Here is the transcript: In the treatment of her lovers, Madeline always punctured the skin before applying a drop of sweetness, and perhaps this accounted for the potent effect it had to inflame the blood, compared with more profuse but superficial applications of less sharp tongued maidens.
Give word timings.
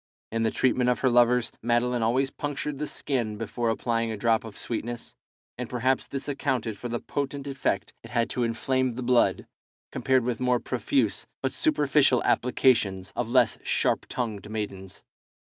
In 0.31 0.41
the 0.41 0.49
treatment 0.49 0.89
of 0.89 1.01
her 1.01 1.11
lovers, 1.11 1.51
Madeline 1.61 2.01
always 2.01 2.31
punctured 2.31 2.79
the 2.79 2.87
skin 2.87 3.37
before 3.37 3.69
applying 3.69 4.09
a 4.11 4.17
drop 4.17 4.43
of 4.43 4.57
sweetness, 4.57 5.13
and 5.59 5.69
perhaps 5.69 6.07
this 6.07 6.27
accounted 6.27 6.75
for 6.75 6.89
the 6.89 6.99
potent 6.99 7.45
effect 7.45 7.93
it 8.03 8.09
had 8.09 8.27
to 8.31 8.41
inflame 8.41 8.95
the 8.95 9.03
blood, 9.03 9.45
compared 9.91 10.23
with 10.23 10.39
more 10.39 10.59
profuse 10.59 11.27
but 11.43 11.51
superficial 11.53 12.23
applications 12.23 13.13
of 13.15 13.29
less 13.29 13.59
sharp 13.63 14.07
tongued 14.09 14.49
maidens. 14.49 15.03